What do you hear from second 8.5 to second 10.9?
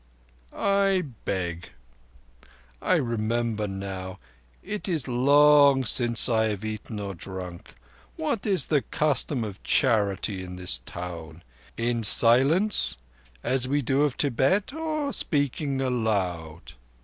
the custom of charity in this